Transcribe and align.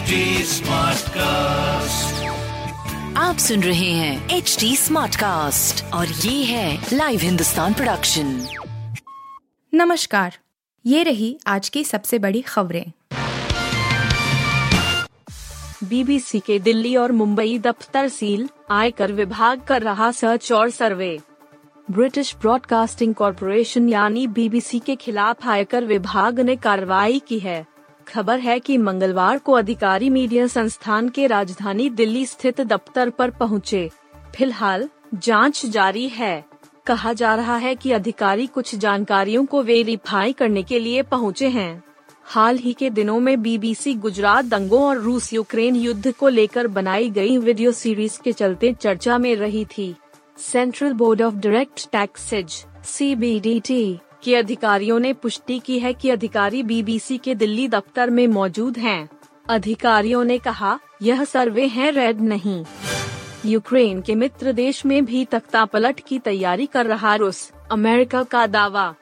HD 0.00 0.18
Smartcast. 0.48 2.12
आप 3.16 3.36
सुन 3.38 3.62
रहे 3.62 3.90
हैं 3.90 4.28
एच 4.30 4.56
डी 4.60 4.76
स्मार्ट 4.76 5.16
कास्ट 5.16 5.84
और 5.94 6.06
ये 6.06 6.44
है 6.44 6.86
लाइव 6.92 7.20
हिंदुस्तान 7.20 7.74
प्रोडक्शन 7.74 8.46
नमस्कार 9.74 10.38
ये 10.86 11.02
रही 11.02 11.38
आज 11.46 11.68
की 11.68 11.84
सबसे 11.84 12.18
बड़ी 12.18 12.40
खबरें। 12.40 12.92
बीबीसी 15.84 16.40
के 16.40 16.58
दिल्ली 16.58 16.96
और 16.96 17.12
मुंबई 17.12 17.58
दफ्तर 17.58 18.08
सील 18.08 18.48
आयकर 18.70 19.12
विभाग 19.12 19.60
कर 19.60 19.82
रहा 19.82 20.10
सर्च 20.12 20.52
और 20.52 20.70
सर्वे 20.70 21.18
ब्रिटिश 21.90 22.34
ब्रॉडकास्टिंग 22.40 23.14
कॉरपोरेशन 23.14 23.88
यानी 23.88 24.26
बीबीसी 24.26 24.78
के 24.78 24.96
खिलाफ 24.96 25.46
आयकर 25.46 25.84
विभाग 25.84 26.40
ने 26.40 26.56
कार्रवाई 26.56 27.22
की 27.28 27.38
है। 27.38 27.66
खबर 28.10 28.38
है 28.38 28.60
कि 28.60 28.78
मंगलवार 28.78 29.38
को 29.38 29.52
अधिकारी 29.52 30.10
मीडिया 30.10 30.46
संस्थान 30.46 31.08
के 31.08 31.26
राजधानी 31.26 31.90
दिल्ली 31.90 32.26
स्थित 32.26 32.60
दफ्तर 32.60 33.10
पर 33.10 33.30
पहुँचे। 33.30 33.90
फ़िलहाल, 34.36 34.88
जाँच 35.14 35.66
जारी 35.66 36.08
है। 36.08 36.44
कहा 36.86 37.12
जा 37.12 37.34
रहा 37.34 37.56
है 37.56 37.74
कि 37.74 37.92
अधिकारी 37.92 38.46
कुछ 38.46 38.74
जानकारियों 38.74 39.44
को 39.44 39.62
वेरीफाई 39.62 40.32
करने 40.32 40.62
के 40.62 40.78
लिए 40.78 41.02
पहुँचे 41.02 41.48
हैं। 41.48 41.82
हाल 42.24 42.58
ही 42.58 42.72
के 42.72 42.90
दिनों 42.90 43.20
में 43.20 43.42
बीबीसी 43.42 43.94
गुजरात 43.94 44.44
दंगों 44.44 44.82
और 44.82 44.98
रूस 44.98 45.32
यूक्रेन 45.32 45.76
युद्ध 45.76 46.12
को 46.12 46.28
लेकर 46.28 46.66
बनाई 46.66 47.10
गई 47.10 47.38
वीडियो 47.38 47.72
सीरीज़ 47.72 48.20
के 48.20 48.32
चलते 48.32 48.72
चर्चा 48.72 49.18
में 49.18 49.36
रही 49.36 49.64
थी। 49.64 49.94
Central 50.38 50.92
Board 50.92 51.22
of 51.22 51.34
Direct 51.34 51.90
Taxes 51.92 52.66
C 52.84 53.14
के 54.22 54.36
अधिकारियों 54.36 54.98
ने 55.00 55.12
पुष्टि 55.12 55.58
की 55.58 55.78
है 55.78 55.92
कि 55.92 56.10
अधिकारी 56.10 56.62
बीबीसी 56.62 57.18
के 57.18 57.34
दिल्ली 57.34 57.68
दफ्तर 57.68 58.10
में 58.10 58.26
मौजूद 58.26 58.78
हैं। 58.78 59.08
अधिकारियों 59.48 60.24
ने 60.24 60.38
कहा, 60.38 60.78
यह 61.02 61.24
सर्वे 61.24 61.66
है 61.66 61.90
रेड 61.90 62.20
नहीं। 62.20 62.64
यूक्रेन 63.46 64.00
के 64.00 64.14
मित्र 64.14 64.52
देश 64.52 64.86
में 64.86 65.04
भी 65.04 65.24
तख्ता 65.24 65.64
पलट 65.64 66.00
की 66.00 66.18
तैयारी 66.18 66.66
कर 66.66 66.86
रहा 66.86 67.14
रूस। 67.14 67.50
अमेरिका 67.72 68.22
का 68.22 68.46
दावा, 68.46 68.94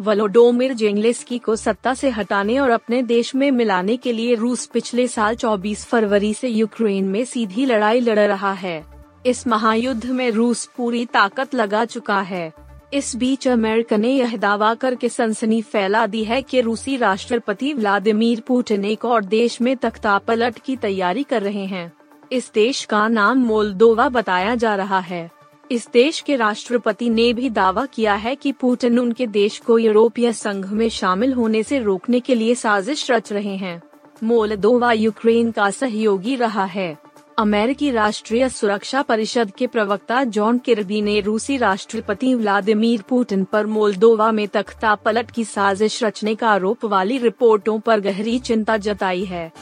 वलोडोमिर 0.00 0.72
जेंगलेस्की 0.74 1.38
को 1.38 1.56
सत्ता 1.56 1.94
से 1.94 2.10
हटाने 2.10 2.58
और 2.58 2.70
अपने 2.70 3.02
देश 3.02 3.34
में 3.34 3.50
मिलाने 3.50 3.96
के 3.96 4.12
लिए 4.12 4.34
रूस 4.34 4.66
पिछले 4.66 5.08
साल 5.08 5.34
24 5.34 5.84
फरवरी 5.84 6.34
से 6.34 6.48
यूक्रेन 6.48 7.04
में 7.04 7.24
सीधी 7.24 7.66
लड़ाई 7.66 8.00
लड़ 8.00 8.18
रहा 8.18 8.52
है। 8.52 8.84
इस 9.26 9.46
महायुद्ध 9.46 10.06
में 10.06 10.30
रूस 10.30 10.68
पूरी 10.76 11.04
ताकत 11.06 11.54
लगा 11.54 11.84
चुका 11.84 12.20
है। 12.20 12.65
इस 12.92 13.16
बीच 13.16 13.48
अमेरिका 13.48 13.96
ने 13.96 14.10
यह 14.10 14.36
दावा 14.36 14.74
करके 14.74 15.08
सनसनी 15.08 15.62
फैला 15.62 16.06
दी 16.06 16.24
है 16.24 16.42
कि 16.42 16.60
रूसी 16.60 16.96
राष्ट्रपति 16.96 17.72
व्लादिमीर 17.74 18.40
पुतिन 18.40 18.84
एक 18.84 19.04
और 19.04 19.24
देश 19.24 19.60
में 19.60 19.76
तख्ता 19.76 20.18
पलट 20.18 20.58
की 20.58 20.76
तैयारी 20.76 21.22
कर 21.22 21.42
रहे 21.42 21.64
हैं। 21.64 21.92
इस 22.32 22.50
देश 22.54 22.84
का 22.84 23.08
नाम 23.08 23.38
मोल्दोवा 23.38 24.08
बताया 24.08 24.54
जा 24.54 24.74
रहा 24.74 24.98
है। 24.98 25.30
इस 25.70 25.88
देश 25.92 26.20
के 26.20 26.36
राष्ट्रपति 26.36 27.10
ने 27.10 27.32
भी 27.32 27.50
दावा 27.50 27.86
किया 27.86 28.14
है 28.14 28.36
कि 28.36 28.52
पुतिन 28.52 28.98
उनके 28.98 29.26
देश 29.26 29.58
को 29.58 29.78
यूरोपीय 29.78 30.32
संघ 30.32 30.66
में 30.66 30.88
शामिल 30.88 31.32
होने 31.32 31.62
से 31.62 31.78
रोकने 31.78 32.20
के 32.20 32.34
लिए 32.34 32.54
साजिश 32.54 33.10
रच 33.10 33.32
रहे 33.32 33.56
हैं। 33.56 33.82
मोल्दोवा 34.22 34.92
यूक्रेन 34.92 35.50
का 35.50 35.70
सहयोगी 35.70 36.36
रहा 36.36 36.64
है। 36.64 36.98
अमेरिकी 37.38 37.90
राष्ट्रीय 37.90 38.48
सुरक्षा 38.48 39.00
परिषद 39.02 39.50
के 39.50 39.66
प्रवक्ता 39.66 40.22
जॉन 40.24 40.58
किर्बी 40.58 41.02
ने 41.02 41.20
रूसी 41.20 41.56
राष्ट्रपति 41.56 42.34
व्लादिमीर 42.34 43.02
पुतिन 43.02 43.44
पर 43.44 43.66
मोल्दोवा 43.66 44.30
में 44.32 44.46
तख्ता 44.48 44.94
पलट 44.94 45.30
की 45.30 45.44
साजिश 45.44 46.02
रचने 46.04 46.34
का 46.34 46.48
आरोप 46.48 46.84
वाली 46.84 47.18
रिपोर्टों 47.18 47.78
पर 47.80 48.00
गहरी 48.00 48.38
चिंता 48.38 48.76
जताई 48.76 49.24
है। 49.24 49.52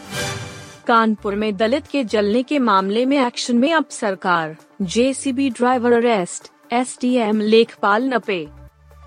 कानपुर 0.87 1.35
में 1.35 1.57
दलित 1.57 1.87
के 1.87 2.05
जलने 2.05 2.43
के 2.43 2.59
मामले 2.59 3.07
में 3.07 3.19
एक्शन 3.27 3.59
में 3.59 3.73
अब 3.73 3.89
सरकार। 3.91 4.57
जेसीबी 4.83 5.51
ड्राइवर 5.51 5.93
अरेस्ट, 5.93 6.51
एसडीएम 6.73 7.41
लेखपाल 7.41 8.05
नपे। 8.05 8.47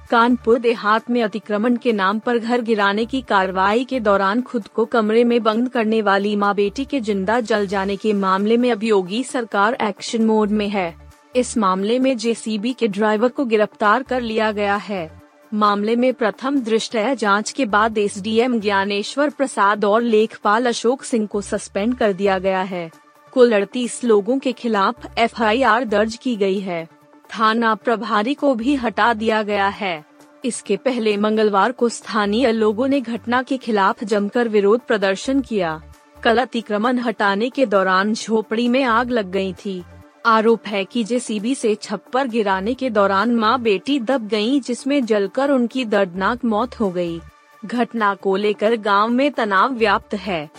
कानपुर 0.09 0.59
देहात 0.59 1.09
में 1.09 1.23
अतिक्रमण 1.23 1.75
के 1.75 1.94
नाम 1.94 2.19
पर 2.19 2.38
घर 2.38 2.62
गिराने 2.62 3.06
की 3.06 3.22
कार्रवाई 3.22 3.84
के 3.85 4.00
दौरान 4.00 4.41
खुद 4.41 4.68
को 4.68 4.85
कमरे 4.85 5.23
में 5.23 5.44
बंद 5.44 5.69
करने 5.69 6.01
वाली 6.01 6.35
माँ 6.35 6.56
बेटी 6.56 6.85
के 6.85 7.00
ज़िंदा 7.00 7.40
जल 7.40 7.68
जाने 7.68 7.95
के 7.95 8.13
मामले 8.13 8.57
में 8.57 8.72
अब 8.72 8.84
योगी 8.84 9.23
सरकार 9.23 9.78
एक्शन 9.81 10.25
मोड 10.25 10.50
में 10.50 10.69
है। 10.69 10.96
इस 11.35 11.57
मामले 11.57 12.00
में 12.00 12.17
जेसीबी 12.17 12.73
के 12.73 12.88
ड्राइवर 12.88 13.29
को 13.29 13.46
गिरफ़्तार 13.46 14.03
कर 14.03 14.22
लिया 14.22 14.51
गया 14.51 14.75
है। 14.75 15.22
मामले 15.53 15.96
में 15.96 16.13
प्रथम 16.13 16.59
दृष्टया 16.59 17.13
जाँच 17.13 17.51
के 17.51 17.66
बाद 17.66 17.97
एस 17.97 18.17
एसडीएम 18.17 18.59
ज्ञानेश्वर 18.59 19.29
प्रसाद 19.29 19.85
और 19.85 20.01
लेखपाल 20.01 20.66
अशोक 20.66 21.03
सिंह 21.03 21.28
को 21.28 21.41
सस्पेंड 21.41 21.97
कर 21.97 22.13
दिया 22.13 22.40
गया 22.40 22.62
है। 22.62 22.91
कुल 23.31 23.51
अड़तीस 23.51 24.03
लोगों 24.03 24.40
के 24.40 24.51
खिलाफ 24.51 25.19
एफआईआर 25.19 25.85
दर्ज 25.85 26.16
की 26.16 26.35
गई 26.35 26.59
है। 26.59 26.88
थाना 27.29 27.73
प्रभारी 27.75 28.33
को 28.33 28.53
भी 28.55 28.75
हटा 28.75 29.13
दिया 29.13 29.41
गया 29.43 29.67
है। 29.67 30.05
इसके 30.45 30.77
पहले 30.77 31.15
मंगलवार 31.17 31.71
को 31.71 31.89
स्थानीय 31.89 32.51
लोगों 32.51 32.88
ने 32.88 33.01
घटना 33.01 33.41
के 33.43 33.57
खिलाफ 33.57 34.03
जमकर 34.03 34.47
विरोध 34.47 34.81
प्रदर्शन 34.81 35.41
किया। 35.41 35.81
कल 36.23 36.37
अतिक्रमण 36.37 36.99
हटाने 36.99 37.49
के 37.49 37.66
दौरान 37.66 38.13
झोपड़ी 38.13 38.67
में 38.67 38.83
आग 38.83 39.09
लग 39.09 39.31
गई 39.31 39.53
थी। 39.55 39.83
आरोप 40.25 40.67
है 40.67 40.83
कि 40.85 41.03
जेसीबी 41.03 41.55
से 41.55 41.73
छप्पर 41.75 42.27
गिराने 42.27 42.73
के 42.73 42.89
दौरान 42.89 43.35
माँ 43.35 43.59
बेटी 43.61 43.99
दब 43.99 44.27
गईं, 44.27 44.61
जिसमें 44.61 45.05
जलकर 45.05 45.51
उनकी 45.51 45.85
दर्दनाक 45.85 46.45
मौत 46.45 46.79
हो 46.79 46.89
गई। 46.91 47.19
घटना 47.63 48.13
को 48.16 48.35
लेकर 48.35 48.75
गाँव 48.75 49.09
में 49.09 49.31
तनाव 49.31 49.73
व्याप्त 49.73 50.13
है। 50.16 50.49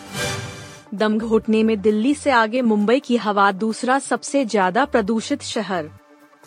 दम 0.94 1.18
घोटने 1.18 1.62
में 1.62 1.80
दिल्ली 1.80 2.14
से 2.14 2.30
आगे 2.30 2.62
मुंबई 2.62 3.00
की 3.00 3.16
हवा 3.16 3.50
दूसरा 3.52 3.98
सबसे 3.98 4.44
ज़्यादा 4.44 4.84
प्रदूषित 4.84 5.42
शहर। 5.42 5.90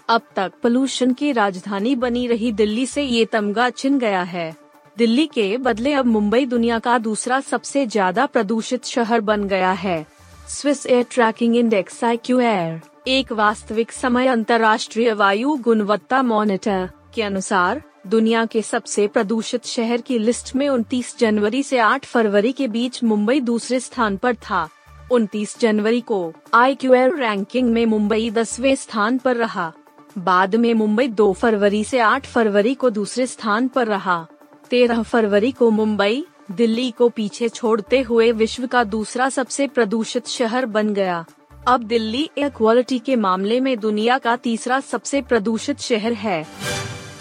अब 0.10 0.22
तक 0.36 0.52
पोल्यूशन 0.64 1.14
की 1.14 1.32
राजधानी 1.32 1.96
बनी 1.96 2.28
रही 2.28 2.52
दिल्ली 2.52 2.86
से 2.86 3.04
ये 3.04 3.26
तमगा 3.26 3.70
छिन 3.70 4.00
गया 4.00 4.22
है। 4.24 4.56
दिल्ली 4.98 5.26
के 5.28 5.58
बदले 5.58 5.94
अब 5.94 6.06
मुंबई 6.06 6.46
दुनिया 6.46 6.80
का 6.80 6.98
दूसरा 6.98 7.40
सबसे 7.40 7.86
ज़्यादा 7.86 8.26
प्रदूषित 8.26 8.86
शहर 8.86 9.22
बन 9.22 9.48
गया 9.48 9.72
है। 9.72 10.06
Swiss 10.50 10.86
air 10.86 11.06
tracking 11.12 11.56
index 11.56 12.04
I 12.04 12.18
Q 12.18 12.40
Air, 12.40 12.80
एक 13.08 13.32
वास्तविक 13.32 13.92
समय 13.92 14.28
अंतर्राष्ट्रीय 14.28 15.14
वायु 15.14 15.56
गुणवत्ता 15.56 16.22
मॉनिटर 16.24 16.90
के 17.16 17.22
अनुसार, 17.22 17.82
दुनिया 18.08 18.46
के 18.46 18.62
सबसे 18.62 19.08
प्रदूषित 19.08 19.66
शहर 19.66 20.02
की 20.02 20.18
लिस्ट 20.20 20.56
में 20.56 20.68
29 20.70 21.18
जनवरी 21.20 21.64
से 21.64 21.78
8 21.78 22.06
फरवरी 22.06 22.52
के 22.52 22.68
बीच 22.68 23.04
मुंबई 23.04 23.40
दूसरे 23.40 23.80
स्थान 23.80 24.18
पर 24.18 24.36
था। 24.36 24.68
29 25.12 25.60
जनवरी 25.60 26.02
को 26.02 26.34
आई 26.54 26.78
रैंकिंग 26.84 27.70
में 27.70 27.86
मुंबई 27.86 28.30
दसवें 28.30 28.76
स्थान 28.76 29.18
पर 29.18 29.36
रहा। 29.36 29.72
बाद 30.18 30.56
में 30.56 30.74
मुंबई 30.74 31.08
2 31.08 31.34
फरवरी 31.34 31.84
से 31.84 32.00
8 32.00 32.26
फरवरी 32.26 32.74
को 32.74 32.90
दूसरे 32.90 33.26
स्थान 33.28 33.68
पर 33.68 33.88
रहा। 33.88 34.26
13 34.70 35.04
फरवरी 35.04 35.52
को 35.52 35.70
मुंबई, 35.70 36.26
दिल्ली 36.52 36.90
को 36.92 37.10
पीछे 37.10 37.50
छोड़ते 37.50 38.02
हुए 38.02 38.32
विश्व 38.32 38.68
का 38.68 38.84
दूसरा 38.84 39.30
सबसे 39.30 39.68
प्रदूषित 39.68 40.28
शहर 40.28 40.66
बन 40.66 40.94
गया। 40.94 41.26
अब 41.68 41.84
दिल्ली 41.84 42.30
एयर 42.38 42.50
क्वालिटी 42.50 43.00
के 43.00 43.16
मामले 43.16 43.60
में 43.60 43.80
दुनिया 43.80 44.18
का 44.18 44.36
तीसरा 44.36 44.80
सबसे 44.80 45.22
प्रदूषित 45.22 45.80
शहर 45.80 46.14
है। 46.14 46.46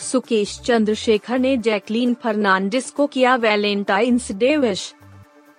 सुकेश 0.03 0.59
चंद्रशेखर 0.61 1.39
ने 1.39 1.57
जैकलीन 1.57 2.15
फर्नांडिस 2.15 2.91
को 2.91 3.07
किया 3.07 3.37
Valentine's 3.37 4.33
day 4.33 4.57
wish. 4.57 4.95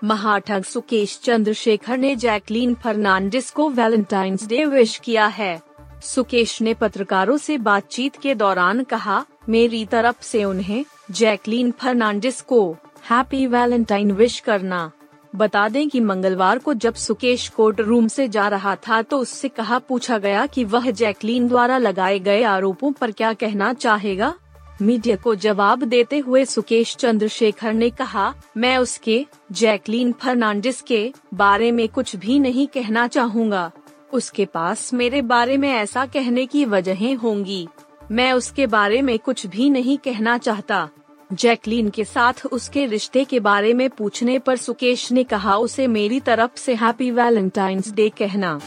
महाठग 0.04 0.64
Sukesh 0.64 1.20
Chandrashekhar 1.24 1.98
ने 1.98 2.16
जैकलीन 2.16 2.74
फर्नांडिस 2.74 3.52
को 3.52 3.70
वैलेंटाइंस 3.70 4.48
डे 4.48 4.66
विश 4.66 4.98
किया 4.98 5.26
है। 5.28 5.62
सुकेश 6.02 6.62
ने 6.62 6.74
पत्रकारों 6.74 7.38
से 7.38 7.58
बातचीत 7.58 8.16
के 8.16 8.36
दौरान 8.36 8.84
कहा, 8.84 9.26
मेरी 9.50 9.86
तरफ़ 9.86 10.24
से 10.24 10.44
उन्हें 10.44 10.84
जैकलीन 11.12 11.72
फर्नांडिस 11.72 12.42
को 12.42 12.72
हैप्पी 13.10 13.46
वैलेंटाइन 13.48 14.12
विश 14.12 14.40
करना। 14.40 14.92
बता 15.34 15.68
दें 15.70 15.88
कि 15.90 16.00
मंगलवार 16.00 16.58
को 16.58 16.74
जब 16.74 16.94
सुकेश 16.94 17.48
कोर्ट 17.50 17.80
रूम 17.80 18.08
से 18.08 18.28
जा 18.28 18.48
रहा 18.48 18.76
था 18.88 19.02
तो 19.02 19.20
उससे 19.20 19.50
कहा, 19.50 19.80
पूछा 19.80 20.18
गया 20.18 20.46
कि 20.46 20.64
वह 20.64 20.90
जैकलीन 20.92 21.48
द्वारा 21.48 21.78
लगाए 21.78 22.20
गए 22.20 22.44
आरोपों 22.44 22.92
पर 22.92 23.12
क्या 23.12 23.34
कहना 23.34 23.74
चाहेगा। 23.74 24.34
मीडिया 24.82 25.16
को 25.16 25.34
जवाब 25.36 25.84
देते 25.84 26.18
हुए 26.18 26.44
सुकेश 26.46 26.96
चंद्रशेखर 26.96 27.74
ने 27.74 27.90
कहा, 27.90 28.34
मैं 28.58 28.78
उसके 28.78 29.26
जैकलीन 29.52 30.12
फर्नांडिस 30.12 30.82
के 30.82 31.14
बारे 31.34 31.72
में 31.72 31.88
कुछ 31.90 32.16
भी 32.16 32.40
नहीं 32.40 32.68
कहना 32.68 33.08
चाहूँगा। 33.08 33.72
उसके 34.14 34.46
पास 34.46 34.94
मेरे 34.94 35.22
बारे 35.22 35.58
में 35.58 35.70
ऐसा 35.70 36.06
कहने 36.06 36.46
की 36.46 36.66
वजहें 36.66 37.16
होंगी। 37.16 37.68
मैं 38.12 38.34
उसके 38.34 38.68
बारे 38.68 39.02
में 39.02 39.20
कुछ 39.20 39.46
भी 39.48 39.70
नहीं 39.70 39.98
कहना 39.98 40.38
चाहता। 40.38 40.90
जैकलीन 41.34 41.90
के 41.90 42.04
साथ 42.04 42.46
उसके 42.52 42.86
रिश्ते 42.86 43.24
के 43.26 43.40
बारे 43.40 43.74
में 43.74 43.90
पूछने 43.90 44.40
पर 44.40 44.58
सुकेश 44.58 45.12
ने 45.12 45.24
कहा, 45.24 45.58
उसे 45.58 45.88
मेरी 45.88 46.20
तरफ़ 46.20 46.52
से 46.56 46.76
हैप्पी 46.76 47.12
वैलेंटाइंस 47.12 47.92
डे 47.92 48.10
कहना। 48.10 48.60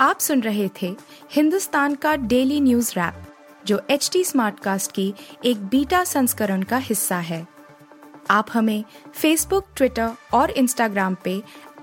आप 0.00 0.18
सुन 0.20 0.40
रहे 0.40 0.68
थे 0.82 0.96
हिंदुस्तान 1.32 1.94
का 1.94 2.16
डेली 2.16 2.60
न्यूज़ 2.60 2.92
रैप, 2.92 3.14
जो 3.66 3.80
एच 3.90 4.10
टी 4.12 4.24
स्मार्ट 4.24 4.60
कास्ट 4.60 4.92
की 4.92 5.14
एक 5.44 5.66
बीटा 5.66 6.04
संस्करण 6.04 6.62
का 6.62 6.76
हिस्सा 6.76 7.16
है। 7.16 7.46
आप 8.30 8.46
हमें 8.52 8.84
फेसबुक 9.14 9.66
ट्विटर 9.76 10.10
और 10.34 10.50
इंस्टाग्राम 10.50 11.16
पे 11.24 11.42